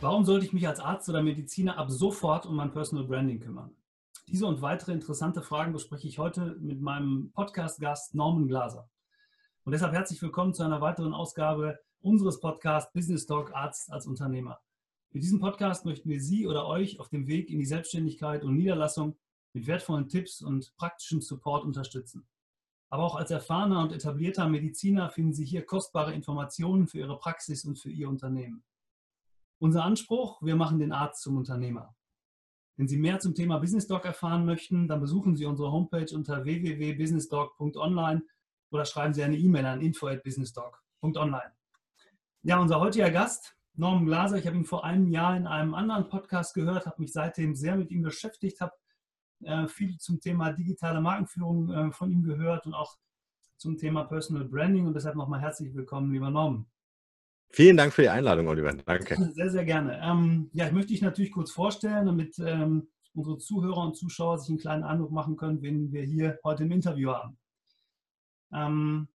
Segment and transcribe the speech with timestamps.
[0.00, 3.74] Warum sollte ich mich als Arzt oder Mediziner ab sofort um mein Personal Branding kümmern?
[4.28, 8.88] Diese und weitere interessante Fragen bespreche ich heute mit meinem Podcast-Gast Norman Glaser.
[9.64, 14.60] Und deshalb herzlich willkommen zu einer weiteren Ausgabe unseres Podcasts Business Talk Arzt als Unternehmer.
[15.10, 18.54] Mit diesem Podcast möchten wir Sie oder euch auf dem Weg in die Selbstständigkeit und
[18.54, 19.16] Niederlassung
[19.52, 22.28] mit wertvollen Tipps und praktischem Support unterstützen.
[22.88, 27.64] Aber auch als erfahrener und etablierter Mediziner finden Sie hier kostbare Informationen für Ihre Praxis
[27.64, 28.62] und für Ihr Unternehmen.
[29.60, 31.94] Unser Anspruch, wir machen den Arzt zum Unternehmer.
[32.76, 36.44] Wenn Sie mehr zum Thema Business Doc erfahren möchten, dann besuchen Sie unsere Homepage unter
[36.44, 38.22] www.businessdoc.online
[38.70, 41.52] oder schreiben Sie eine E-Mail an info@businessdoc.online.
[42.42, 46.08] Ja, unser heutiger Gast, Norman Glaser, ich habe ihn vor einem Jahr in einem anderen
[46.08, 48.74] Podcast gehört, habe mich seitdem sehr mit ihm beschäftigt, habe
[49.42, 52.96] äh, viel zum Thema digitale Markenführung äh, von ihm gehört und auch
[53.56, 56.66] zum Thema Personal Branding und deshalb nochmal herzlich willkommen, lieber Norman.
[57.50, 58.72] Vielen Dank für die Einladung, Oliver.
[58.72, 59.16] Danke.
[59.32, 60.00] Sehr, sehr gerne.
[60.02, 64.50] Ähm, ja, ich möchte dich natürlich kurz vorstellen, damit ähm, unsere Zuhörer und Zuschauer sich
[64.50, 67.38] einen kleinen Eindruck machen können, wen wir hier heute im Interview haben.
[68.52, 69.08] Ähm,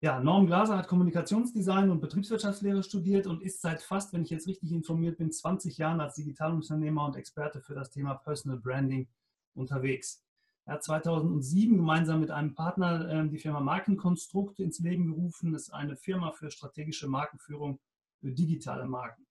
[0.00, 4.46] ja, Norm Glaser hat Kommunikationsdesign und Betriebswirtschaftslehre studiert und ist seit fast, wenn ich jetzt
[4.46, 9.08] richtig informiert bin, 20 Jahren als Digitalunternehmer und Experte für das Thema Personal Branding
[9.54, 10.23] unterwegs.
[10.66, 15.52] Er hat 2007 gemeinsam mit einem Partner ähm, die Firma Markenkonstrukt ins Leben gerufen.
[15.52, 17.80] Das ist eine Firma für strategische Markenführung
[18.20, 19.26] für digitale Marken.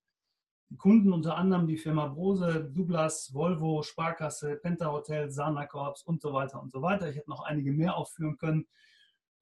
[0.70, 6.22] Die Kunden unter anderem die Firma Brose, Douglas, Volvo, Sparkasse, Penta Hotel, Sana Corps und
[6.22, 7.10] so weiter und so weiter.
[7.10, 8.66] Ich hätte noch einige mehr aufführen können.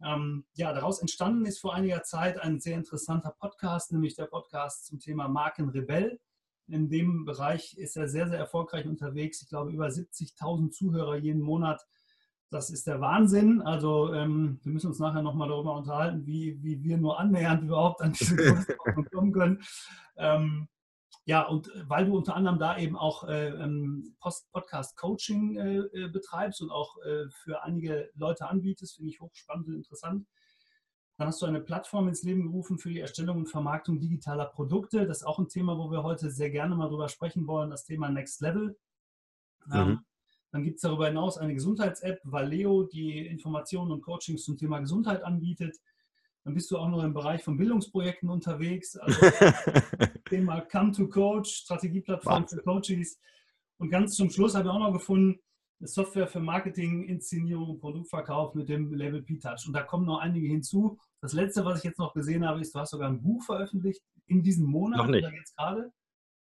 [0.02, 4.86] Ähm, ja, daraus entstanden ist vor einiger Zeit ein sehr interessanter Podcast, nämlich der Podcast
[4.86, 6.18] zum Thema Markenrebell.
[6.72, 9.42] In dem Bereich ist er sehr, sehr erfolgreich unterwegs.
[9.42, 11.86] Ich glaube, über 70.000 Zuhörer jeden Monat.
[12.50, 13.60] Das ist der Wahnsinn.
[13.60, 18.00] Also ähm, wir müssen uns nachher nochmal darüber unterhalten, wie, wie wir nur annähernd überhaupt
[18.00, 19.62] an diese Größenordnung kommen können.
[20.16, 20.68] Ähm,
[21.26, 26.62] ja, und weil du unter anderem da eben auch äh, ähm, Podcast-Coaching äh, äh, betreibst
[26.62, 30.26] und auch äh, für einige Leute anbietest, finde ich hochspannend und interessant.
[31.18, 35.06] Dann hast du eine Plattform ins Leben gerufen für die Erstellung und Vermarktung digitaler Produkte.
[35.06, 37.84] Das ist auch ein Thema, wo wir heute sehr gerne mal drüber sprechen wollen, das
[37.84, 38.76] Thema Next Level.
[39.66, 39.74] Mhm.
[39.74, 40.04] Ähm,
[40.52, 45.22] dann gibt es darüber hinaus eine Gesundheits-App, Valeo, die Informationen und Coachings zum Thema Gesundheit
[45.22, 45.78] anbietet.
[46.44, 48.96] Dann bist du auch noch im Bereich von Bildungsprojekten unterwegs.
[48.96, 49.18] Also
[50.28, 53.18] Thema Come to Coach, Strategieplattform für Coaches.
[53.78, 55.40] Und ganz zum Schluss habe ich auch noch gefunden,
[55.86, 59.66] Software für Marketing, Inszenierung und Produktverkauf mit dem Label P-Touch.
[59.66, 60.98] Und da kommen noch einige hinzu.
[61.20, 64.02] Das letzte, was ich jetzt noch gesehen habe, ist, du hast sogar ein Buch veröffentlicht
[64.26, 65.24] in diesem Monat noch nicht.
[65.24, 65.92] oder jetzt gerade.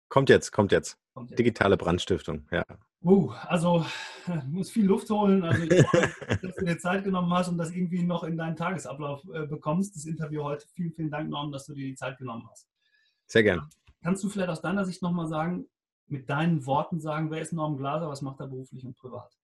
[0.09, 0.97] Kommt jetzt, kommt jetzt.
[1.13, 1.39] kommt jetzt.
[1.39, 2.63] Digitale Brandstiftung, ja.
[3.03, 3.85] Uh, also
[4.47, 5.43] muss viel Luft holen.
[5.43, 6.09] Also ich hoffe,
[6.41, 9.95] dass du dir Zeit genommen hast und das irgendwie noch in deinen Tagesablauf äh, bekommst,
[9.95, 10.65] das Interview heute.
[10.73, 12.67] Vielen, vielen Dank, Norm, dass du dir die Zeit genommen hast.
[13.27, 13.67] Sehr gerne.
[14.03, 15.67] Kannst du vielleicht aus deiner Sicht nochmal sagen,
[16.07, 19.35] mit deinen Worten sagen, wer ist Norm Glaser, was macht er beruflich und privat?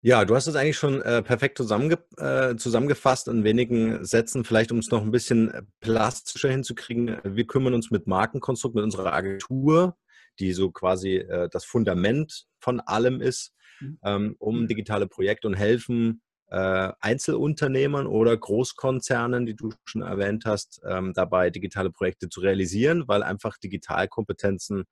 [0.00, 4.44] Ja, du hast es eigentlich schon äh, perfekt zusammenge äh, zusammengefasst in wenigen Sätzen.
[4.44, 7.18] Vielleicht, um es noch ein bisschen äh, plastischer hinzukriegen.
[7.24, 9.96] Wir kümmern uns mit Markenkonstrukt, mit unserer Agentur,
[10.38, 13.98] die so quasi äh, das Fundament von allem ist, mhm.
[14.04, 20.80] ähm, um digitale Projekte und helfen äh, Einzelunternehmern oder Großkonzernen, die du schon erwähnt hast,
[20.88, 24.84] ähm, dabei digitale Projekte zu realisieren, weil einfach Digitalkompetenzen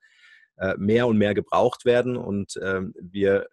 [0.58, 3.46] äh, mehr und mehr gebraucht werden und ähm, wir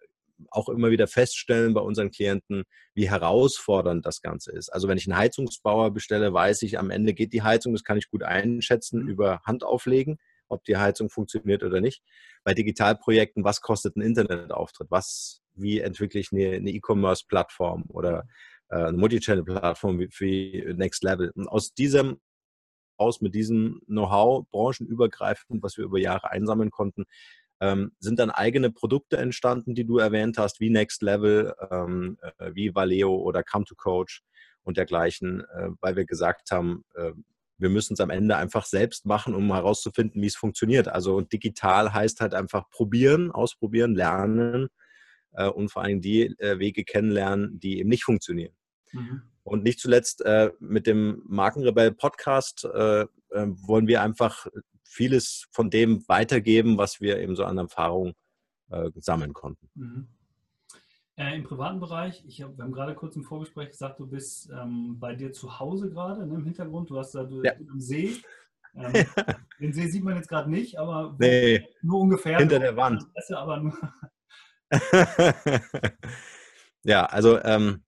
[0.50, 4.68] auch immer wieder feststellen bei unseren Klienten, wie herausfordernd das Ganze ist.
[4.68, 7.98] Also wenn ich einen Heizungsbauer bestelle, weiß ich, am Ende geht die Heizung, das kann
[7.98, 9.08] ich gut einschätzen mhm.
[9.08, 10.18] über Hand auflegen,
[10.48, 12.02] ob die Heizung funktioniert oder nicht.
[12.44, 14.90] Bei Digitalprojekten, was kostet ein Internetauftritt?
[14.90, 18.26] Was, wie entwickle ich eine E-Commerce-Plattform oder
[18.70, 21.30] äh, eine Multichannel-Plattform wie, Next Level?
[21.34, 22.20] Und aus diesem
[22.96, 27.04] aus mit diesem Know-how, branchenübergreifend, was wir über Jahre einsammeln konnten,
[27.60, 32.50] ähm, sind dann eigene Produkte entstanden, die du erwähnt hast, wie Next Level, ähm, äh,
[32.54, 34.22] wie Valeo oder Come to Coach
[34.62, 37.12] und dergleichen, äh, weil wir gesagt haben, äh,
[37.58, 40.88] wir müssen es am Ende einfach selbst machen, um herauszufinden, wie es funktioniert.
[40.88, 44.68] Also digital heißt halt einfach probieren, ausprobieren, lernen
[45.32, 48.54] äh, und vor allem die äh, Wege kennenlernen, die eben nicht funktionieren.
[48.92, 49.22] Mhm.
[49.42, 54.46] Und nicht zuletzt äh, mit dem Markenrebell Podcast wollen wir einfach
[54.84, 58.14] vieles von dem weitergeben, was wir eben so an Erfahrung
[58.70, 59.68] äh, sammeln konnten.
[59.74, 60.08] Mhm.
[61.16, 64.50] Äh, Im privaten Bereich, ich hab, wir haben gerade kurz im Vorgespräch gesagt, du bist
[64.50, 66.90] ähm, bei dir zu Hause gerade ne, im Hintergrund.
[66.90, 67.52] Du hast da du, ja.
[67.70, 68.16] am See.
[68.74, 68.92] Ähm,
[69.60, 72.38] den See sieht man jetzt gerade nicht, aber nee, nur ungefähr.
[72.38, 73.04] Hinter der Wand.
[73.30, 73.74] Nur
[76.82, 77.84] ja, also ähm,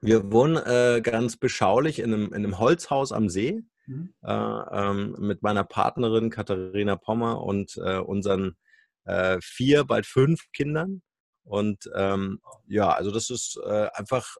[0.00, 3.62] wir wohnen äh, ganz beschaulich in einem, in einem, Holzhaus am See.
[3.86, 4.14] mhm.
[4.22, 8.56] äh, ähm, mit meiner Partnerin Katharina Pommer und äh, unseren
[9.04, 11.02] äh, vier, bald fünf Kindern.
[11.44, 14.36] Und ähm, ja, also das ist äh, einfach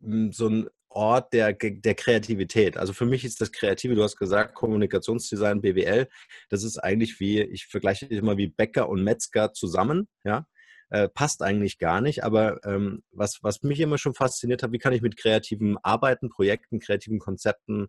[0.00, 2.76] hm, so ein Ort der, der Kreativität.
[2.76, 6.08] Also für mich ist das Kreative, du hast gesagt, Kommunikationsdesign, BWL,
[6.50, 10.46] das ist eigentlich wie, ich vergleiche immer wie Bäcker und Metzger zusammen, ja.
[10.90, 14.78] Äh, passt eigentlich gar nicht, aber ähm, was, was mich immer schon fasziniert hat, wie
[14.78, 17.88] kann ich mit kreativen Arbeiten, Projekten, kreativen Konzepten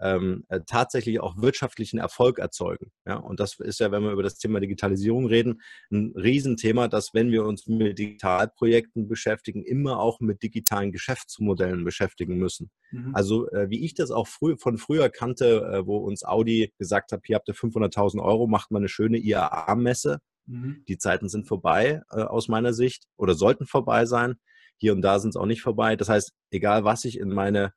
[0.00, 2.90] ähm, äh, tatsächlich auch wirtschaftlichen Erfolg erzeugen.
[3.06, 3.16] Ja?
[3.16, 5.60] Und das ist ja, wenn wir über das Thema Digitalisierung reden,
[5.90, 12.36] ein Riesenthema, dass wenn wir uns mit Digitalprojekten beschäftigen, immer auch mit digitalen Geschäftsmodellen beschäftigen
[12.36, 12.70] müssen.
[12.90, 13.14] Mhm.
[13.14, 17.12] Also äh, wie ich das auch früh, von früher kannte, äh, wo uns Audi gesagt
[17.12, 20.18] hat, hier habt ihr 500.000 Euro, macht mal eine schöne IAA-Messe.
[20.46, 20.84] Mhm.
[20.88, 24.34] Die Zeiten sind vorbei äh, aus meiner Sicht oder sollten vorbei sein.
[24.76, 25.96] Hier und da sind es auch nicht vorbei.
[25.96, 27.72] Das heißt, egal was ich in meine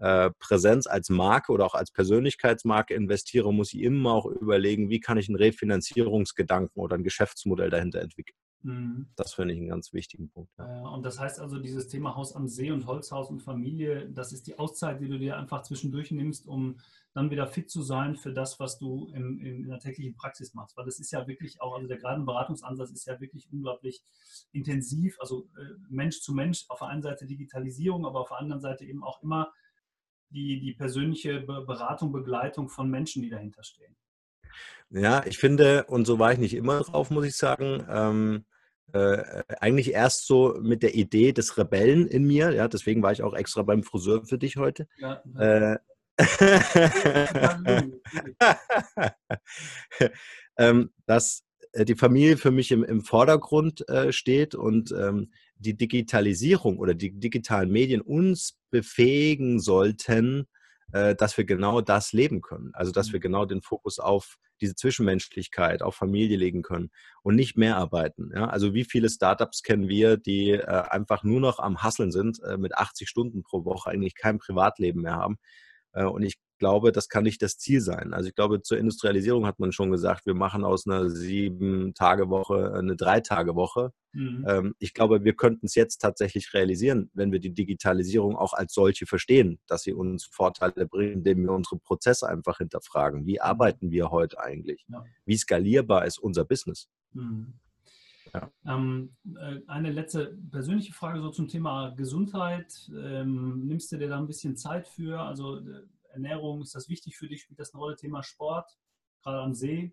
[0.00, 5.00] äh, Präsenz als Marke oder auch als Persönlichkeitsmarke investiere, muss ich immer auch überlegen, wie
[5.00, 8.36] kann ich einen Refinanzierungsgedanken oder ein Geschäftsmodell dahinter entwickeln.
[8.62, 9.08] Mhm.
[9.16, 10.50] Das finde ich einen ganz wichtigen Punkt.
[10.58, 10.88] Ja.
[10.88, 14.46] Und das heißt also, dieses Thema Haus am See und Holzhaus und Familie, das ist
[14.46, 16.78] die Auszeit, die du dir einfach zwischendurch nimmst, um
[17.12, 20.76] dann wieder fit zu sein für das, was du im, in der täglichen Praxis machst.
[20.76, 24.02] Weil das ist ja wirklich auch, also der gerade Beratungsansatz ist ja wirklich unglaublich
[24.52, 28.60] intensiv, also äh, Mensch zu Mensch, auf der einen Seite Digitalisierung, aber auf der anderen
[28.60, 29.52] Seite eben auch immer
[30.30, 33.96] die, die persönliche Beratung, Begleitung von Menschen, die dahinter stehen.
[34.90, 38.44] Ja, ich finde, und so war ich nicht immer drauf, muss ich sagen, ähm,
[38.92, 43.22] äh, eigentlich erst so mit der Idee des Rebellen in mir, ja, deswegen war ich
[43.22, 44.88] auch extra beim Friseur für dich heute.
[44.98, 45.78] Ja, äh,
[50.58, 55.76] ähm, dass äh, die Familie für mich im, im Vordergrund äh, steht und ähm, die
[55.76, 60.46] Digitalisierung oder die digitalen Medien uns befähigen sollten,
[60.92, 62.70] äh, dass wir genau das leben können.
[62.74, 63.22] Also dass wir mhm.
[63.22, 66.90] genau den Fokus auf diese Zwischenmenschlichkeit, auf Familie legen können
[67.22, 68.30] und nicht mehr arbeiten.
[68.34, 68.48] Ja?
[68.48, 72.56] Also wie viele Startups kennen wir, die äh, einfach nur noch am Hasseln sind, äh,
[72.56, 75.38] mit 80 Stunden pro Woche eigentlich kein Privatleben mehr haben.
[75.92, 78.14] Äh, und ich glaube, das kann nicht das Ziel sein.
[78.14, 82.94] Also ich glaube, zur Industrialisierung hat man schon gesagt, wir machen aus einer Sieben-Tage-Woche eine
[82.94, 83.92] Drei-Tage-Woche.
[84.12, 84.44] Mhm.
[84.46, 88.72] Ähm, ich glaube, wir könnten es jetzt tatsächlich realisieren, wenn wir die Digitalisierung auch als
[88.72, 93.26] solche verstehen, dass sie uns Vorteile bringt, indem wir unsere Prozesse einfach hinterfragen.
[93.26, 93.42] Wie mhm.
[93.42, 94.84] arbeiten wir heute eigentlich?
[94.88, 95.04] Ja.
[95.24, 96.88] Wie skalierbar ist unser Business?
[97.12, 97.54] Mhm.
[98.32, 98.50] Ja.
[98.64, 102.88] Ähm, äh, eine letzte persönliche Frage so zum Thema Gesundheit.
[102.90, 105.20] Ähm, nimmst du dir da ein bisschen Zeit für?
[105.20, 107.42] Also äh, Ernährung, ist das wichtig für dich?
[107.42, 107.96] Spielt das eine Rolle?
[107.96, 108.70] Thema Sport,
[109.22, 109.92] gerade am See?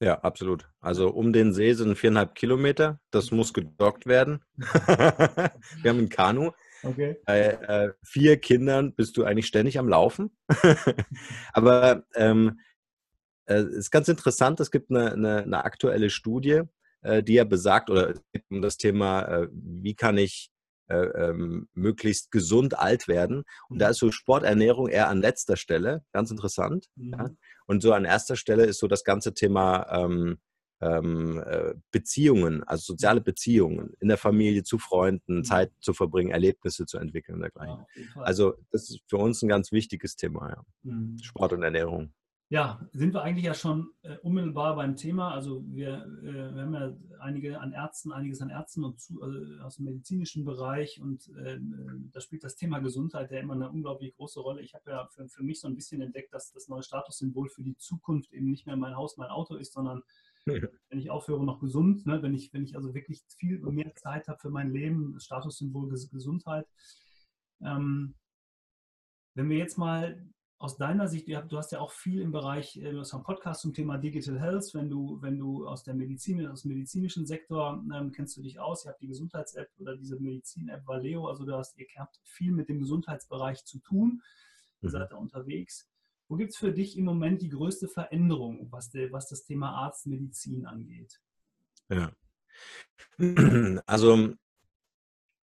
[0.00, 0.68] Ja, absolut.
[0.80, 3.00] Also um den See sind viereinhalb Kilometer.
[3.10, 4.44] Das muss gedockt werden.
[4.56, 6.52] Wir haben ein Kanu.
[6.84, 7.16] Okay.
[7.26, 10.36] Bei äh, vier Kindern bist du eigentlich ständig am Laufen.
[11.52, 12.60] Aber ähm,
[13.46, 16.62] äh, ist ganz interessant, es gibt eine, eine, eine aktuelle Studie,
[17.02, 18.14] äh, die ja besagt, oder
[18.50, 20.52] um das Thema, äh, wie kann ich
[20.88, 23.44] ähm, möglichst gesund alt werden.
[23.68, 23.90] Und da mhm.
[23.90, 26.86] ist so Sporternährung eher an letzter Stelle, ganz interessant.
[26.96, 27.12] Mhm.
[27.12, 27.30] Ja.
[27.66, 30.38] Und so an erster Stelle ist so das ganze Thema ähm,
[30.80, 35.44] ähm, äh, Beziehungen, also soziale Beziehungen in der Familie, zu Freunden, mhm.
[35.44, 37.84] Zeit zu verbringen, Erlebnisse zu entwickeln und dergleichen.
[37.96, 40.62] Ja, also das ist für uns ein ganz wichtiges Thema, ja.
[40.82, 41.18] Mhm.
[41.20, 42.12] Sport und Ernährung.
[42.50, 45.34] Ja, sind wir eigentlich ja schon äh, unmittelbar beim Thema.
[45.34, 49.60] Also wir, äh, wir, haben ja einige an Ärzten, einiges an Ärzten und zu, äh,
[49.60, 51.58] aus dem medizinischen Bereich und äh,
[52.10, 54.62] da spielt das Thema Gesundheit ja immer eine unglaublich große Rolle.
[54.62, 57.62] Ich habe ja für, für, mich so ein bisschen entdeckt, dass das neue Statussymbol für
[57.62, 60.02] die Zukunft eben nicht mehr mein Haus, mein Auto ist, sondern
[60.46, 64.26] wenn ich aufhöre, noch gesund, ne, wenn, ich, wenn ich also wirklich viel mehr Zeit
[64.28, 66.66] habe für mein Leben, Statussymbol Gesundheit.
[67.60, 68.14] Ähm,
[69.34, 70.26] wenn wir jetzt mal
[70.58, 73.60] aus deiner Sicht, du hast ja auch viel im Bereich, äh, du hast einen Podcast
[73.60, 77.82] zum Thema Digital Health, wenn du, wenn du aus der Medizin, aus dem medizinischen Sektor
[77.94, 81.56] ähm, kennst du dich aus, ihr habt die Gesundheits-App oder diese Medizin-App Valeo, also du
[81.56, 84.20] hast, ihr habt viel mit dem Gesundheitsbereich zu tun,
[84.82, 84.92] ihr mhm.
[84.92, 85.88] seid da unterwegs.
[86.26, 89.70] Wo gibt es für dich im Moment die größte Veränderung, was, der, was das Thema
[89.84, 91.20] Arztmedizin angeht?
[91.88, 92.12] Ja.
[93.86, 94.34] Also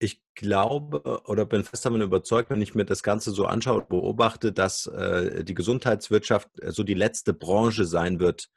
[0.03, 3.89] ich glaube oder bin fest davon überzeugt, wenn ich mir das Ganze so anschaue und
[3.89, 8.49] beobachte, dass äh, die Gesundheitswirtschaft äh, so die letzte Branche sein wird,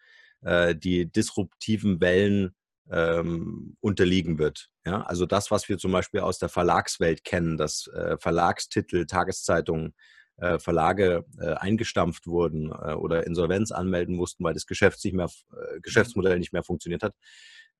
[0.42, 2.54] äh, die disruptiven Wellen
[2.90, 4.68] ähm, unterliegen wird.
[4.84, 5.02] Ja?
[5.02, 9.94] Also das, was wir zum Beispiel aus der Verlagswelt kennen, dass äh, Verlagstitel, Tageszeitungen,
[10.38, 15.30] äh, Verlage äh, eingestampft wurden oder Insolvenz anmelden mussten, weil das Geschäft nicht mehr,
[15.80, 17.14] Geschäftsmodell nicht mehr funktioniert hat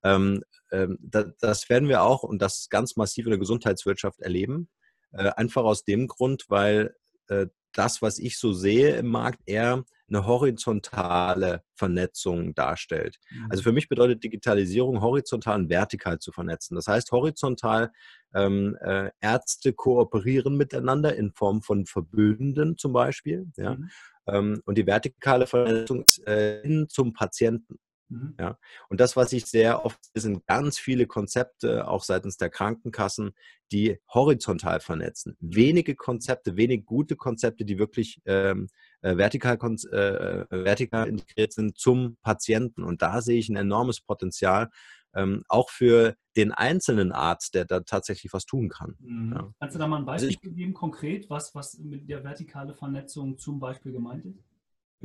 [0.02, 4.68] das werden wir auch und das ganz massiv in der Gesundheitswirtschaft erleben.
[5.12, 6.94] Äh, einfach aus dem Grund, weil
[7.28, 13.18] äh, das, was ich so sehe im Markt, eher eine horizontale Vernetzung darstellt.
[13.30, 13.46] Mhm.
[13.50, 16.76] Also für mich bedeutet Digitalisierung horizontal und vertikal zu vernetzen.
[16.76, 17.90] Das heißt, horizontal
[18.34, 23.46] ähm, äh, Ärzte kooperieren miteinander in Form von Verbünden zum Beispiel.
[23.56, 23.74] Ja?
[23.74, 23.90] Mhm.
[24.28, 27.78] Ähm, und die vertikale Vernetzung ist äh, hin zum Patienten.
[28.08, 28.34] Mhm.
[28.38, 28.58] Ja,
[28.88, 33.32] und das, was ich sehr oft sehe, sind ganz viele Konzepte, auch seitens der Krankenkassen,
[33.72, 35.36] die horizontal vernetzen.
[35.40, 38.68] Wenige Konzepte, wenig gute Konzepte, die wirklich ähm,
[39.00, 39.58] äh, vertikal,
[39.92, 42.84] äh, äh, vertikal integriert sind zum Patienten.
[42.84, 44.70] Und da sehe ich ein enormes Potenzial,
[45.14, 48.96] ähm, auch für den einzelnen Arzt, der da tatsächlich was tun kann.
[49.00, 49.32] Mhm.
[49.32, 49.54] Ja.
[49.58, 53.38] Kannst du da mal ein Beispiel also geben, konkret, was, was mit der vertikalen Vernetzung
[53.38, 54.45] zum Beispiel gemeint ist?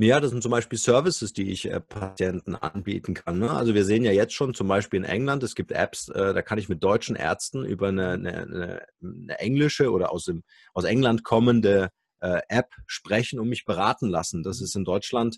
[0.04, 3.38] Ja, das sind zum Beispiel Services, die ich äh, Patienten anbieten kann.
[3.38, 3.52] Ne?
[3.52, 6.42] Also wir sehen ja jetzt schon zum Beispiel in England, es gibt Apps, äh, da
[6.42, 10.44] kann ich mit deutschen Ärzten über eine, eine, eine englische oder aus, dem,
[10.74, 11.90] aus England kommende
[12.20, 14.42] äh, App sprechen und mich beraten lassen.
[14.42, 15.38] Das ist in Deutschland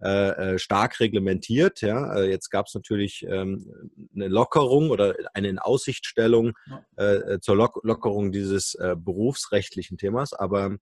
[0.00, 1.80] äh, äh, stark reglementiert.
[1.80, 2.14] Ja?
[2.14, 6.52] Äh, jetzt gab es natürlich ähm, eine Lockerung oder eine Inaussichtstellung
[6.94, 10.76] äh, zur Lock Lockerung dieses berufsrechtlichen Themas, aber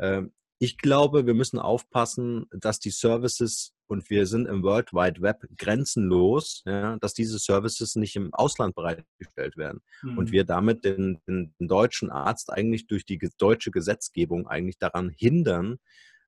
[0.00, 5.22] ähm, ich glaube, wir müssen aufpassen, dass die Services, und wir sind im World Wide
[5.22, 9.80] Web grenzenlos, ja, dass diese Services nicht im Ausland bereitgestellt werden.
[10.02, 10.18] Mhm.
[10.18, 15.10] Und wir damit den, den, den, deutschen Arzt eigentlich durch die deutsche Gesetzgebung eigentlich daran
[15.10, 15.78] hindern,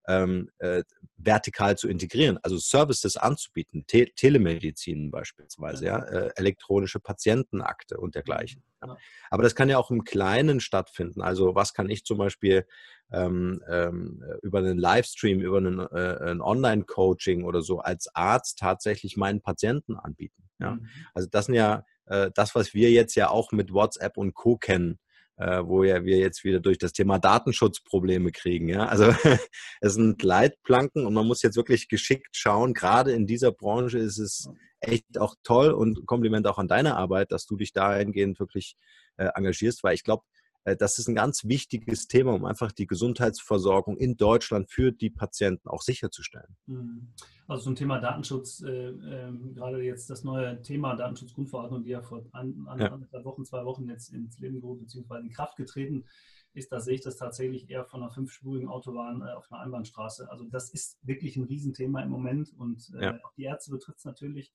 [0.06, 0.82] ähm, äh,
[1.16, 8.62] vertikal zu integrieren, also Services anzubieten, Te Telemedizin beispielsweise, ja, äh, elektronische Patientenakte und dergleichen.
[8.82, 8.96] Ja.
[9.30, 11.20] Aber das kann ja auch im Kleinen stattfinden.
[11.20, 12.66] Also was kann ich zum Beispiel
[13.12, 19.16] ähm, ähm, über einen Livestream, über einen, äh, ein Online-Coaching oder so als Arzt tatsächlich
[19.16, 20.48] meinen Patienten anbieten.
[20.58, 20.72] Ja?
[20.72, 20.88] Mhm.
[21.12, 24.56] Also das sind ja äh, das, was wir jetzt ja auch mit WhatsApp und Co
[24.56, 24.98] kennen
[25.40, 28.68] äh, wo ja wir jetzt wieder durch das Thema Datenschutz Probleme kriegen.
[28.68, 28.86] Ja?
[28.86, 29.06] Also
[29.80, 32.74] es sind Leitplanken und man muss jetzt wirklich geschickt schauen.
[32.74, 37.32] Gerade in dieser Branche ist es echt auch toll und Kompliment auch an deine Arbeit,
[37.32, 38.76] dass du dich dahingehend wirklich
[39.16, 40.24] äh, engagierst, weil ich glaube,
[40.64, 45.68] das ist ein ganz wichtiges Thema, um einfach die Gesundheitsversorgung in Deutschland für die Patienten
[45.68, 46.56] auch sicherzustellen.
[46.66, 47.12] Mhm.
[47.46, 52.24] Also zum Thema Datenschutz, äh, äh, gerade jetzt das neue Thema Datenschutzgrundverordnung, die ja vor
[52.32, 53.24] ein, ein, ja.
[53.24, 55.18] Wochen, zwei Wochen jetzt ins Leben gerufen bzw.
[55.18, 56.04] in Kraft getreten
[56.52, 60.30] ist, da sehe ich das tatsächlich eher von einer fünfspurigen Autobahn äh, auf einer Einbahnstraße.
[60.30, 63.18] Also das ist wirklich ein Riesenthema im Moment und äh, ja.
[63.24, 64.52] auch die Ärzte betrifft es natürlich,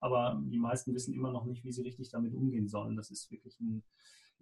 [0.00, 2.96] aber die meisten wissen immer noch nicht, wie sie richtig damit umgehen sollen.
[2.96, 3.84] Das ist wirklich ein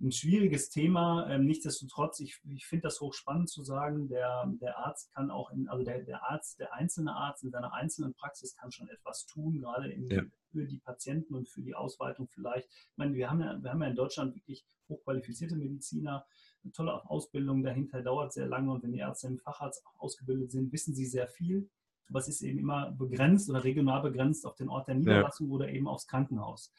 [0.01, 1.29] ein schwieriges Thema.
[1.29, 5.69] Ähm, nichtsdestotrotz, ich, ich finde das hochspannend zu sagen, der, der Arzt kann auch, in,
[5.69, 9.61] also der, der Arzt, der einzelne Arzt in seiner einzelnen Praxis kann schon etwas tun,
[9.61, 10.23] gerade in, ja.
[10.51, 12.69] für die Patienten und für die Ausweitung vielleicht.
[12.69, 16.27] Ich meine, wir haben ja, wir haben ja in Deutschland wirklich hochqualifizierte Mediziner,
[16.63, 20.73] eine tolle Ausbildung dahinter dauert sehr lange und wenn die Ärzte im Facharzt ausgebildet sind,
[20.73, 21.71] wissen sie sehr viel.
[22.09, 25.55] Aber es ist eben immer begrenzt oder regional begrenzt auf den Ort der Niederlassung ja.
[25.55, 26.73] oder eben aufs Krankenhaus.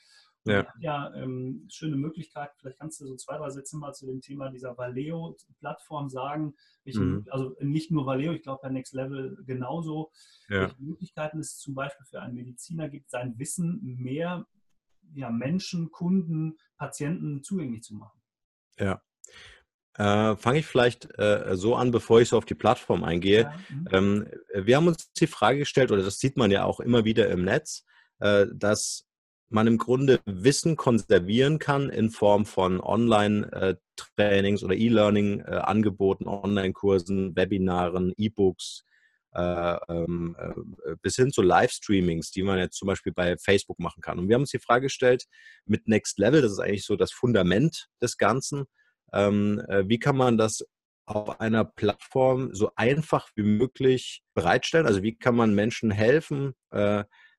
[0.46, 2.52] Ja, ja ähm, schöne Möglichkeit.
[2.58, 6.56] Vielleicht kannst du so zwei, drei Sätze mal zu dem Thema dieser Valeo-Plattform sagen.
[6.84, 7.28] Welche, mhm.
[7.30, 10.12] Also nicht nur Valeo, ich glaube bei Next Level genauso.
[10.50, 10.62] Ja.
[10.62, 14.48] Welche Möglichkeiten es zum Beispiel für einen Mediziner gibt, sein Wissen mehr
[15.14, 18.22] ja, Menschen, Kunden, Patienten zugänglich zu machen.
[18.80, 19.02] Ja.
[19.96, 23.42] Äh, Fange ich vielleicht äh, so an, bevor ich so auf die Plattform eingehe.
[23.42, 23.60] Ja.
[23.70, 23.88] Mhm.
[23.92, 27.30] Ähm, wir haben uns die Frage gestellt, oder das sieht man ja auch immer wieder
[27.30, 27.86] im Netz,
[28.20, 29.08] äh, dass
[29.52, 38.86] man im Grunde Wissen konservieren kann in Form von Online-Trainings oder E-Learning-Angeboten, Online-Kursen, Webinaren, E-Books,
[39.34, 44.02] äh, ähm, äh, bis hin zu Livestreamings, die man jetzt zum Beispiel bei Facebook machen
[44.02, 44.20] kann.
[44.20, 45.26] Und wir haben uns die Frage gestellt,
[45.66, 48.66] mit Next Level, das ist eigentlich so das Fundament des Ganzen,
[49.14, 50.66] ähm, äh, wie kann man das
[51.06, 54.86] auf einer Plattform so einfach wie möglich bereitstellen?
[54.86, 56.54] Also wie kann man Menschen helfen,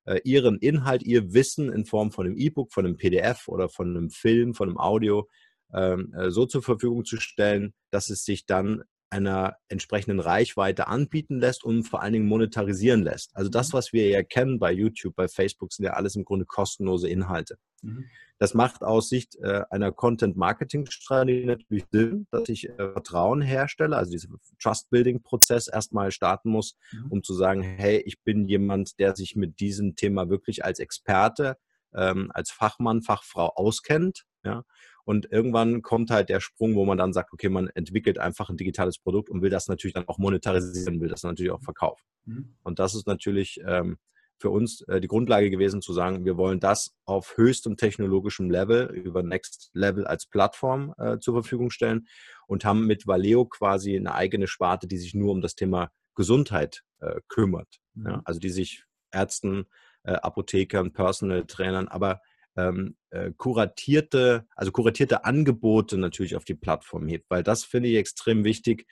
[0.05, 3.97] äh, ihren Inhalt, ihr Wissen in Form von einem E-Book, von einem PDF oder von
[3.97, 5.29] einem Film, von einem Audio
[5.73, 8.83] ähm, äh, so zur Verfügung zu stellen, dass es sich dann
[9.13, 13.37] einer entsprechenden Reichweite anbieten lässt und vor allen Dingen monetarisieren lässt.
[13.37, 13.73] Also das, mhm.
[13.75, 17.57] was wir ja kennen bei YouTube, bei Facebook, sind ja alles im Grunde kostenlose Inhalte.
[17.83, 18.07] Mhm.
[18.39, 24.11] Das macht aus Sicht äh, einer Content-Marketing-Strategie natürlich Sinn, dass ich äh, Vertrauen herstelle, also
[24.11, 24.29] dieser
[24.61, 27.07] Trust-Building-Prozess erstmal starten muss, mhm.
[27.11, 31.59] um zu sagen, hey, ich bin jemand, der sich mit diesem Thema wirklich als Experte,
[31.95, 34.25] ähm, als Fachmann, Fachfrau auskennt.
[34.43, 34.65] Ja?
[35.05, 38.57] Und irgendwann kommt halt der Sprung, wo man dann sagt, okay, man entwickelt einfach ein
[38.57, 42.05] digitales Produkt und will das natürlich dann auch monetarisieren, will das natürlich auch verkaufen.
[42.25, 42.55] Mhm.
[42.63, 43.99] Und das ist natürlich ähm,
[44.43, 48.87] für uns äh, die Grundlage gewesen zu sagen, wir wollen das auf höchstem technologischem Level
[48.93, 52.07] über Next Level als Plattform äh, zur Verfügung stellen.
[52.47, 56.83] und haben mit Valeo quasi eine eigene Sparte, die sich nur um das Thema Gesundheit
[57.01, 57.81] äh, kümmert.
[57.95, 58.07] Mhm.
[58.07, 58.23] Ja?
[58.25, 59.67] Also die sich Ärzten,
[60.03, 62.21] äh, Apothekern, Personal Trainern, aber
[62.57, 67.97] ähm, äh, kuratierte, also kuratierte Angebote natürlich auf die Plattform hebt, weil das finde ich
[67.97, 68.87] extrem wichtig.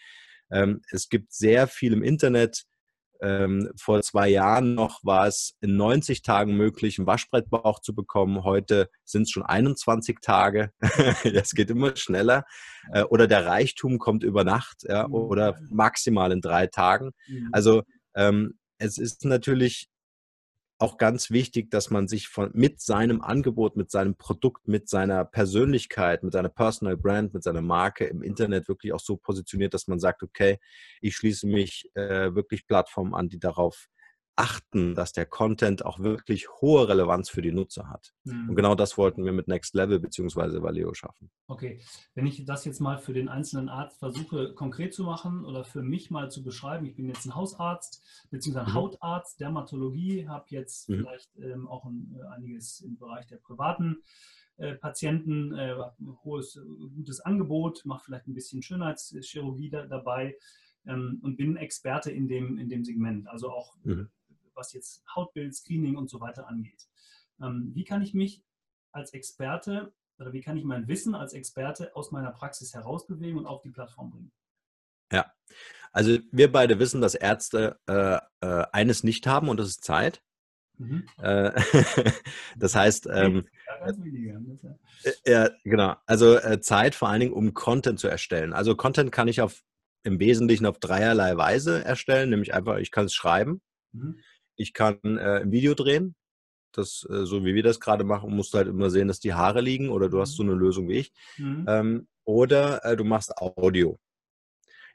[0.50, 2.64] Ähm, es gibt sehr viel im Internet.
[3.22, 8.44] Ähm, vor zwei Jahren noch war es in 90 Tagen möglich, einen Waschbrettbauch zu bekommen.
[8.44, 10.72] Heute sind es schon 21 Tage.
[11.34, 12.44] das geht immer schneller.
[12.92, 15.14] Äh, oder der Reichtum kommt über Nacht ja, mhm.
[15.14, 17.10] oder maximal in drei Tagen.
[17.28, 17.50] Mhm.
[17.52, 17.82] Also
[18.14, 19.90] ähm, es ist natürlich
[20.80, 25.26] auch ganz wichtig, dass man sich von, mit seinem Angebot, mit seinem Produkt, mit seiner
[25.26, 29.88] Persönlichkeit, mit seiner Personal Brand, mit seiner Marke im Internet wirklich auch so positioniert, dass
[29.88, 30.58] man sagt, okay,
[31.02, 33.88] ich schließe mich äh, wirklich Plattformen an, die darauf
[34.40, 38.14] achten, dass der Content auch wirklich hohe Relevanz für die Nutzer hat.
[38.24, 38.48] Mhm.
[38.48, 40.62] Und genau das wollten wir mit Next Level bzw.
[40.62, 41.30] Valeo schaffen.
[41.46, 41.82] Okay,
[42.14, 45.82] wenn ich das jetzt mal für den einzelnen Arzt versuche konkret zu machen oder für
[45.82, 48.60] mich mal zu beschreiben, ich bin jetzt ein Hausarzt bzw.
[48.60, 48.74] Mhm.
[48.74, 51.00] Hautarzt, Dermatologie, habe jetzt mhm.
[51.00, 53.98] vielleicht ähm, auch ein, äh, einiges im Bereich der privaten
[54.56, 56.58] äh, Patienten, äh, ein hohes,
[56.96, 60.34] gutes Angebot, mache vielleicht ein bisschen Schönheitschirurgie da, dabei
[60.86, 63.28] ähm, und bin Experte in dem, in dem Segment.
[63.28, 64.08] Also auch mhm
[64.54, 66.88] was jetzt Hautbild, Screening und so weiter angeht.
[67.40, 68.42] Ähm, wie kann ich mich
[68.92, 73.46] als Experte oder wie kann ich mein Wissen als Experte aus meiner Praxis herausbewegen und
[73.46, 74.32] auf die Plattform bringen?
[75.12, 75.32] Ja,
[75.92, 80.22] also wir beide wissen, dass Ärzte äh, äh, eines nicht haben und das ist Zeit.
[80.78, 81.06] Mhm.
[81.18, 81.52] Äh,
[82.56, 83.46] das heißt, ähm,
[85.24, 88.52] ja, äh, genau, also äh, Zeit vor allen Dingen, um Content zu erstellen.
[88.52, 89.62] Also Content kann ich auf
[90.02, 93.60] im Wesentlichen auf dreierlei Weise erstellen, nämlich einfach, ich kann es schreiben,
[93.92, 94.18] mhm.
[94.60, 96.14] Ich kann äh, ein Video drehen.
[96.72, 99.34] Das, äh, so wie wir das gerade machen, musst du halt immer sehen, dass die
[99.34, 100.50] Haare liegen oder du hast so mhm.
[100.50, 101.12] eine Lösung wie ich.
[101.38, 101.64] Mhm.
[101.66, 103.98] Ähm, oder äh, du machst Audio.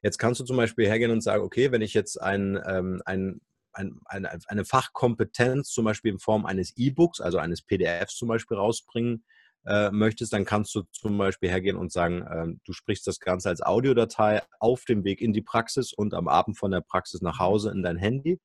[0.04, 3.42] Jetzt kannst du zum Beispiel hergehen und sagen, okay, wenn ich jetzt ein, ähm, ein,
[3.74, 8.56] ein, eine, eine Fachkompetenz zum Beispiel in Form eines E-Books, also eines PDFs zum Beispiel
[8.56, 9.26] rausbringen
[9.66, 13.50] äh, möchtest, dann kannst du zum Beispiel hergehen und sagen, äh, du sprichst das Ganze
[13.50, 17.40] als Audiodatei auf dem Weg in die Praxis und am Abend von der Praxis nach
[17.40, 17.44] mhm.
[17.44, 18.40] Hause in dein Handy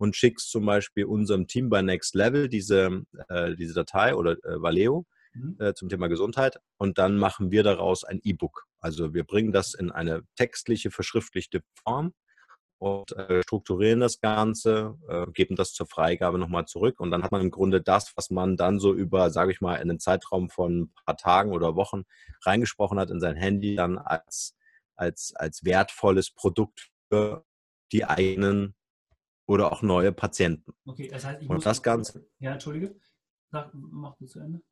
[0.00, 4.62] und schickst zum Beispiel unserem Team bei Next Level diese, äh, diese Datei oder äh,
[4.62, 5.56] Valeo mhm.
[5.58, 8.64] äh, zum Thema Gesundheit und dann machen wir daraus ein E-Book.
[8.80, 12.14] Also wir bringen das in eine textliche, verschriftlichte Form
[12.78, 17.30] und äh, strukturieren das Ganze, äh, geben das zur Freigabe nochmal zurück und dann hat
[17.30, 20.48] man im Grunde das, was man dann so über, sage ich mal, in einen Zeitraum
[20.48, 22.04] von ein paar Tagen oder Wochen
[22.46, 24.56] reingesprochen hat in sein Handy, dann als,
[24.96, 27.44] als, als wertvolles Produkt für
[27.92, 28.76] die eigenen
[29.50, 30.72] oder auch neue Patienten.
[30.86, 31.64] Okay, das heißt, ich Und muss.
[31.64, 32.24] Das Ganze.
[32.38, 32.94] Ja, Entschuldige.
[33.50, 34.62] Sag, mach du zu Ende.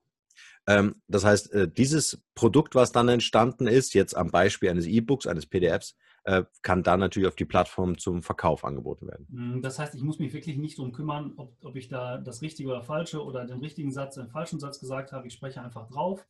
[0.69, 5.27] Ähm, das heißt, äh, dieses Produkt, was dann entstanden ist, jetzt am Beispiel eines E-Books,
[5.27, 9.27] eines PDFs, äh, kann dann natürlich auf die Plattform zum Verkauf angeboten werden.
[9.31, 12.41] Mm, das heißt, ich muss mich wirklich nicht darum kümmern, ob, ob ich da das
[12.41, 15.27] Richtige oder Falsche oder den richtigen Satz, den falschen Satz gesagt habe.
[15.27, 16.25] Ich spreche einfach drauf,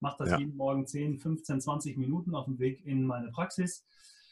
[0.00, 0.38] mache das ja.
[0.40, 3.86] jeden Morgen 10, 15, 20 Minuten auf dem Weg in meine Praxis.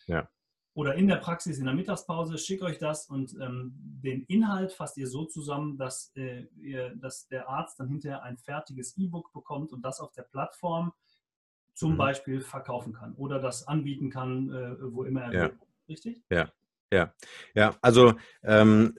[0.07, 0.29] Ja
[0.75, 4.97] oder in der Praxis in der Mittagspause, schickt euch das und ähm, den Inhalt fasst
[4.97, 9.73] ihr so zusammen, dass, äh, ihr, dass der Arzt dann hinterher ein fertiges E-Book bekommt
[9.73, 10.93] und das auf der Plattform
[11.75, 11.99] zum mhm.
[11.99, 15.43] Beispiel verkaufen kann oder das anbieten kann, äh, wo immer er ja.
[15.45, 15.59] will.
[15.89, 16.23] Richtig?
[16.31, 16.51] Ja,
[16.93, 17.15] ja,
[17.55, 17.77] ja.
[17.83, 18.95] Also ähm,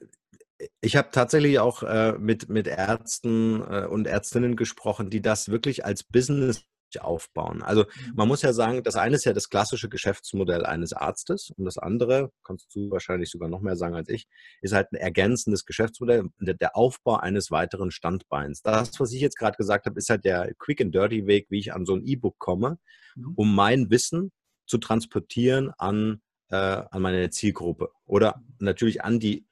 [0.82, 5.86] ich habe tatsächlich auch äh, mit, mit Ärzten äh, und Ärztinnen gesprochen, die das wirklich
[5.86, 6.66] als Business
[7.02, 7.62] aufbauen.
[7.62, 8.14] Also mhm.
[8.16, 11.78] man muss ja sagen, das eine ist ja das klassische Geschäftsmodell eines Arztes und das
[11.78, 14.28] andere, kannst du wahrscheinlich sogar noch mehr sagen als ich,
[14.62, 18.62] ist halt ein ergänzendes Geschäftsmodell, der Aufbau eines weiteren Standbeins.
[18.62, 21.60] Das, was ich jetzt gerade gesagt habe, ist halt der Quick and Dirty Weg, wie
[21.60, 22.78] ich an so ein E-Book komme,
[23.16, 23.34] mhm.
[23.36, 24.32] um mein Wissen
[24.66, 29.46] zu transportieren an, äh, an meine Zielgruppe oder natürlich an die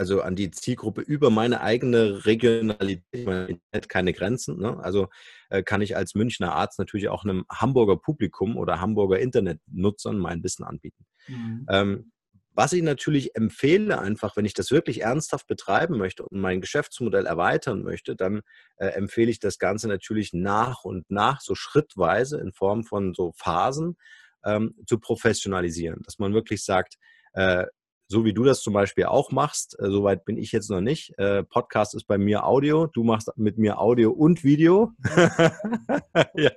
[0.00, 4.58] also an die Zielgruppe über meine eigene Regionalität, mein Internet keine Grenzen.
[4.58, 4.82] Ne?
[4.82, 5.08] Also
[5.50, 10.42] äh, kann ich als Münchner Arzt natürlich auch einem Hamburger Publikum oder Hamburger Internetnutzern mein
[10.42, 11.04] Wissen anbieten.
[11.28, 11.66] Mhm.
[11.68, 12.12] Ähm,
[12.54, 17.26] was ich natürlich empfehle, einfach, wenn ich das wirklich ernsthaft betreiben möchte und mein Geschäftsmodell
[17.26, 18.40] erweitern möchte, dann
[18.76, 23.32] äh, empfehle ich das Ganze natürlich nach und nach, so schrittweise in Form von so
[23.36, 23.98] Phasen
[24.46, 26.00] ähm, zu professionalisieren.
[26.04, 26.94] Dass man wirklich sagt,
[27.34, 27.66] äh,
[28.10, 31.16] so wie du das zum Beispiel auch machst, äh, soweit bin ich jetzt noch nicht.
[31.16, 34.92] Äh, Podcast ist bei mir Audio, du machst mit mir Audio und Video.
[36.34, 36.50] ja.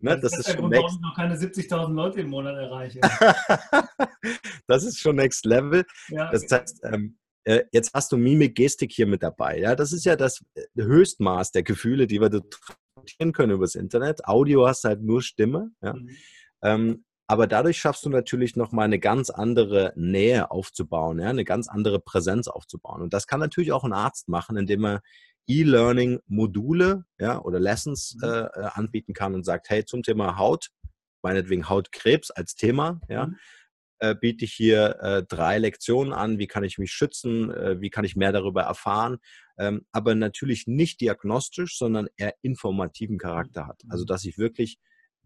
[0.00, 3.00] Ne, das, das, ist, ist der Grund, ich noch keine 70.000 Leute im Monat erreiche.
[4.66, 5.86] das ist schon Next Level.
[6.08, 9.58] Ja, das heißt, ähm, äh, jetzt hast du Mimik, Gestik hier mit dabei.
[9.60, 14.26] Ja, das ist ja das äh, Höchstmaß der Gefühle, die wir transportieren können übers Internet.
[14.26, 15.70] Audio hast halt nur Stimme.
[15.80, 15.94] Ja.
[15.94, 16.10] Mhm.
[16.60, 21.68] Ähm, aber dadurch schaffst du natürlich nochmal eine ganz andere Nähe aufzubauen, ja, eine ganz
[21.68, 23.02] andere Präsenz aufzubauen.
[23.02, 25.02] Und das kann natürlich auch ein Arzt machen, indem er
[25.46, 28.28] E-Learning-Module ja, oder Lessons mhm.
[28.28, 30.70] äh, äh, anbieten kann und sagt, hey, zum Thema Haut,
[31.22, 33.36] meinetwegen Hautkrebs als Thema, ja, mhm.
[33.98, 37.90] äh, biete ich hier äh, drei Lektionen an, wie kann ich mich schützen, äh, wie
[37.90, 39.18] kann ich mehr darüber erfahren,
[39.58, 43.82] ähm, aber natürlich nicht diagnostisch, sondern eher informativen Charakter hat.
[43.90, 44.06] Also mhm.
[44.06, 44.78] dass ich wirklich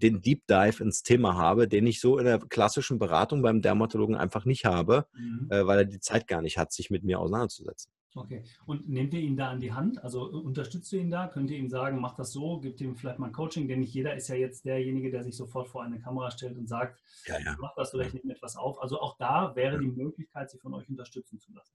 [0.02, 4.16] den Deep Dive ins Thema habe, den ich so in der klassischen Beratung beim Dermatologen
[4.16, 5.48] einfach nicht habe, mhm.
[5.50, 7.92] äh, weil er die Zeit gar nicht hat, sich mit mir auseinanderzusetzen.
[8.14, 8.44] Okay.
[8.66, 10.02] Und nehmt ihr ihn da an die Hand?
[10.02, 11.28] Also äh, unterstützt ihr ihn da?
[11.28, 13.68] Könnt ihr ihm sagen, mach das so, gibt ihm vielleicht mal ein Coaching?
[13.68, 16.68] Denn nicht jeder ist ja jetzt derjenige, der sich sofort vor eine Kamera stellt und
[16.68, 17.56] sagt, ja, ja.
[17.58, 18.82] mach das oder ich nehme etwas auf.
[18.82, 21.74] Also auch da wäre die Möglichkeit, sich von euch unterstützen zu lassen.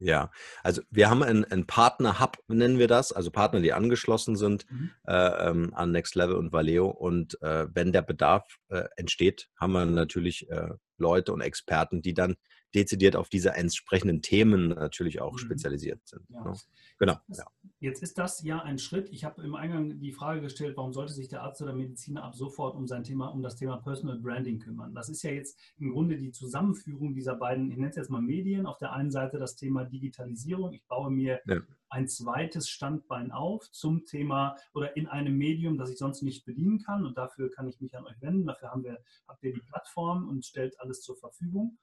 [0.00, 0.30] Ja,
[0.62, 4.90] also wir haben einen, einen Partner-Hub, nennen wir das, also Partner, die angeschlossen sind mhm.
[5.06, 6.88] äh, ähm, an Next Level und Valeo.
[6.88, 12.14] Und äh, wenn der Bedarf äh, entsteht, haben wir natürlich äh, Leute und Experten, die
[12.14, 12.36] dann
[12.74, 15.38] dezidiert auf diese entsprechenden Themen natürlich auch mhm.
[15.38, 16.24] spezialisiert sind.
[16.28, 16.44] Ja.
[16.44, 16.54] Ne?
[16.98, 17.16] Genau.
[17.28, 17.44] Ja.
[17.80, 19.10] Jetzt ist das ja ein Schritt.
[19.10, 22.34] Ich habe im Eingang die Frage gestellt, warum sollte sich der Arzt oder Mediziner ab
[22.34, 24.94] sofort um sein Thema, um das Thema Personal Branding kümmern?
[24.94, 28.22] Das ist ja jetzt im Grunde die Zusammenführung dieser beiden, ich nenne es jetzt mal
[28.22, 28.66] Medien.
[28.66, 30.72] Auf der einen Seite das Thema Digitalisierung.
[30.72, 31.60] Ich baue mir ja.
[31.90, 36.78] ein zweites Standbein auf zum Thema oder in einem Medium, das ich sonst nicht bedienen
[36.78, 37.04] kann.
[37.04, 38.46] Und dafür kann ich mich an euch wenden.
[38.46, 41.76] Dafür haben wir, habt ihr die Plattform und stellt alles zur Verfügung.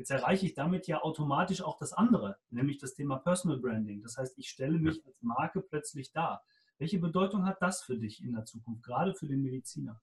[0.00, 4.00] Jetzt erreiche ich damit ja automatisch auch das andere, nämlich das Thema Personal Branding.
[4.00, 6.42] Das heißt, ich stelle mich als Marke plötzlich dar.
[6.78, 10.00] Welche Bedeutung hat das für dich in der Zukunft, gerade für den Mediziner?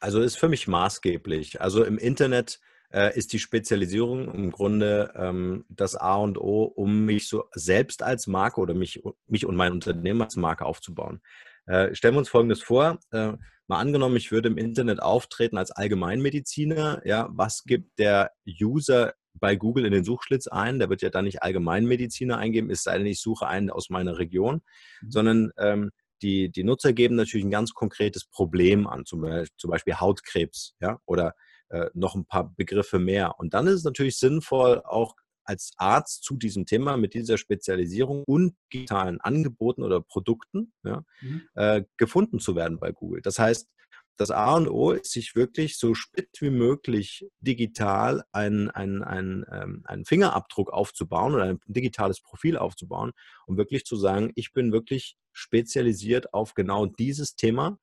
[0.00, 1.60] Also ist für mich maßgeblich.
[1.60, 2.58] Also im Internet
[2.90, 8.02] äh, ist die Spezialisierung im Grunde ähm, das A und O, um mich so selbst
[8.02, 11.20] als Marke oder mich, mich und mein Unternehmen als Marke aufzubauen.
[11.66, 12.98] Äh, stellen wir uns Folgendes vor.
[13.10, 13.34] Äh,
[13.66, 17.02] Mal angenommen, ich würde im Internet auftreten als Allgemeinmediziner.
[17.04, 20.78] Ja, was gibt der User bei Google in den Suchschlitz ein?
[20.78, 24.18] Der wird ja dann nicht Allgemeinmediziner eingeben, es sei denn, ich suche einen aus meiner
[24.18, 24.60] Region,
[25.00, 25.10] mhm.
[25.10, 25.90] sondern ähm,
[26.22, 30.74] die, die Nutzer geben natürlich ein ganz konkretes Problem an, zum Beispiel, zum Beispiel Hautkrebs
[30.80, 31.34] ja, oder
[31.68, 33.38] äh, noch ein paar Begriffe mehr.
[33.38, 38.24] Und dann ist es natürlich sinnvoll, auch als Arzt zu diesem Thema mit dieser Spezialisierung
[38.26, 41.42] und digitalen Angeboten oder Produkten ja, mhm.
[41.54, 43.20] äh, gefunden zu werden bei Google.
[43.22, 43.68] Das heißt,
[44.16, 49.44] das A und O ist, sich wirklich so spät wie möglich digital einen, einen, einen,
[49.50, 53.12] ähm, einen Fingerabdruck aufzubauen oder ein digitales Profil aufzubauen,
[53.46, 57.78] um wirklich zu sagen, ich bin wirklich spezialisiert auf genau dieses Thema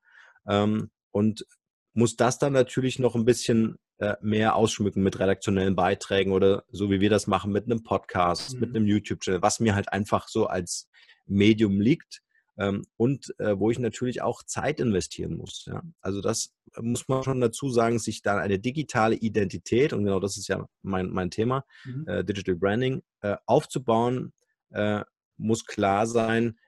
[0.48, 1.46] ähm, und
[1.92, 3.76] muss das dann natürlich noch ein bisschen
[4.20, 8.60] mehr ausschmücken mit redaktionellen Beiträgen oder so wie wir das machen mit einem Podcast, mhm.
[8.60, 10.88] mit einem YouTube-Channel, was mir halt einfach so als
[11.26, 12.22] Medium liegt
[12.58, 15.64] ähm, und äh, wo ich natürlich auch Zeit investieren muss.
[15.66, 15.82] Ja?
[16.00, 20.36] Also das muss man schon dazu sagen, sich dann eine digitale Identität, und genau das
[20.36, 22.06] ist ja mein, mein Thema, mhm.
[22.06, 24.32] äh, Digital Branding, äh, aufzubauen,
[24.70, 25.02] äh,
[25.36, 26.58] muss klar sein,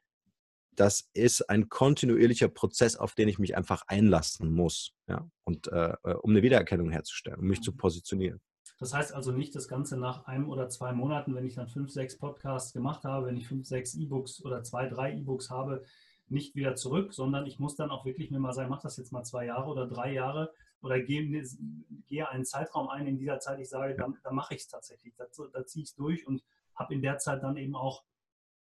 [0.76, 5.94] das ist ein kontinuierlicher Prozess, auf den ich mich einfach einlassen muss, ja, und äh,
[6.04, 7.76] äh, um eine Wiedererkennung herzustellen, um mich zu mhm.
[7.76, 8.40] positionieren.
[8.78, 11.90] Das heißt also nicht das Ganze nach einem oder zwei Monaten, wenn ich dann fünf,
[11.90, 15.84] sechs Podcasts gemacht habe, wenn ich fünf, sechs E-Books oder zwei, drei E-Books habe,
[16.28, 19.12] nicht wieder zurück, sondern ich muss dann auch wirklich mir mal sagen, mach das jetzt
[19.12, 21.44] mal zwei Jahre oder drei Jahre oder gehe,
[22.06, 25.14] gehe einen Zeitraum ein, in dieser Zeit ich sage, dann, dann mache ich es tatsächlich,
[25.16, 26.42] da, da ziehe ich es durch und
[26.74, 28.02] habe in der Zeit dann eben auch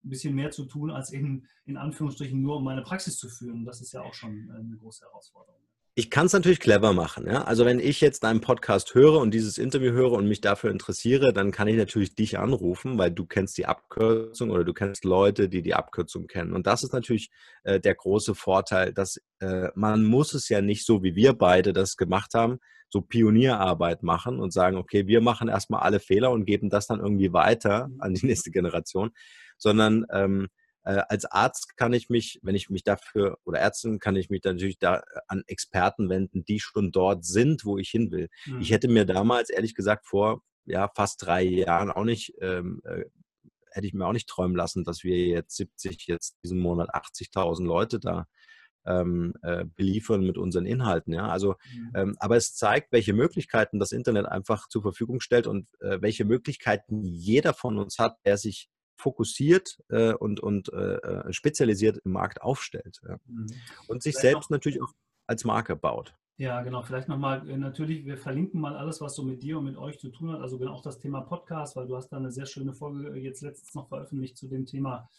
[0.03, 3.65] ein bisschen mehr zu tun, als eben in Anführungsstrichen nur um meine Praxis zu führen.
[3.65, 5.61] Das ist ja auch schon äh, eine große Herausforderung.
[5.95, 7.27] Ich kann es natürlich clever machen.
[7.27, 7.43] Ja?
[7.43, 11.33] Also wenn ich jetzt deinen Podcast höre und dieses Interview höre und mich dafür interessiere,
[11.33, 15.49] dann kann ich natürlich dich anrufen, weil du kennst die Abkürzung oder du kennst Leute,
[15.49, 16.53] die die Abkürzung kennen.
[16.53, 17.29] Und das ist natürlich
[17.63, 21.73] äh, der große Vorteil, dass äh, man muss es ja nicht so, wie wir beide
[21.73, 22.57] das gemacht haben,
[22.89, 27.01] so Pionierarbeit machen und sagen, okay, wir machen erstmal alle Fehler und geben das dann
[27.01, 29.11] irgendwie weiter an die nächste Generation,
[29.63, 30.49] sondern ähm,
[30.83, 34.43] äh, als Arzt kann ich mich, wenn ich mich dafür oder Ärztin kann ich mich
[34.43, 38.29] natürlich da äh, an Experten wenden, die schon dort sind, wo ich hin will.
[38.45, 38.59] Mhm.
[38.59, 43.05] Ich hätte mir damals ehrlich gesagt vor ja fast drei Jahren auch nicht ähm, äh,
[43.71, 47.65] hätte ich mir auch nicht träumen lassen, dass wir jetzt 70, jetzt diesen Monat 80.000
[47.65, 48.27] Leute da
[48.85, 51.13] ähm, äh, beliefern mit unseren Inhalten.
[51.13, 51.27] Ja?
[51.29, 51.55] Also,
[51.95, 56.25] ähm, aber es zeigt, welche Möglichkeiten das Internet einfach zur Verfügung stellt und äh, welche
[56.25, 58.69] Möglichkeiten jeder von uns hat, der sich
[59.03, 62.99] fokussiert äh, und, und äh, äh, spezialisiert im Markt aufstellt.
[63.07, 63.17] Ja.
[63.25, 63.47] Mhm.
[63.87, 64.93] Und sich Vielleicht selbst natürlich auch
[65.27, 66.15] als Marke baut.
[66.37, 66.81] Ja, genau.
[66.81, 69.99] Vielleicht nochmal, äh, natürlich, wir verlinken mal alles, was so mit dir und mit euch
[69.99, 70.41] zu tun hat.
[70.41, 73.19] Also genau auch das Thema Podcast, weil du hast da eine sehr schöne Folge äh,
[73.19, 75.09] jetzt letztens noch veröffentlicht zu dem Thema,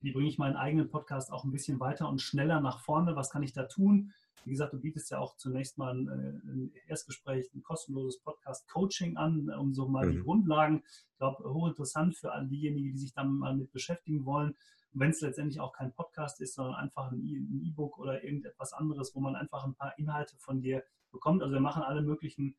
[0.00, 3.16] wie bringe ich meinen eigenen Podcast auch ein bisschen weiter und schneller nach vorne?
[3.16, 4.12] Was kann ich da tun?
[4.44, 9.16] Wie gesagt, du bietest ja auch zunächst mal ein, äh, ein Erstgespräch, ein kostenloses Podcast-Coaching
[9.16, 10.12] an, um so mal mhm.
[10.12, 10.82] die Grundlagen.
[10.86, 14.50] Ich glaube, hochinteressant für all diejenigen, die sich dann mal mit beschäftigen wollen.
[14.92, 19.14] Und wenn es letztendlich auch kein Podcast ist, sondern einfach ein E-Book oder irgendetwas anderes,
[19.14, 21.42] wo man einfach ein paar Inhalte von dir bekommt.
[21.42, 22.56] Also wir machen alle möglichen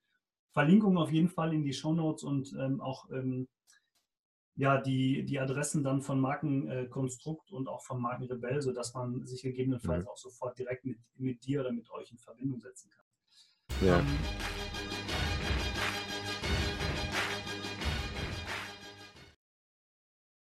[0.52, 3.48] Verlinkungen auf jeden Fall in die Show Notes und ähm, auch ähm,
[4.60, 10.04] ja, die, die Adressen dann von Markenkonstrukt und auch von Markenrebell, sodass man sich gegebenenfalls
[10.04, 10.12] ja.
[10.12, 13.88] auch sofort direkt mit, mit dir oder mit euch in Verbindung setzen kann.
[13.88, 14.00] Ja.
[14.00, 14.06] Ähm,